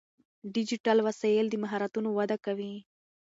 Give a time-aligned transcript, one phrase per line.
[0.53, 2.73] ډیجیټل وسایل د مهارتونو وده کوي.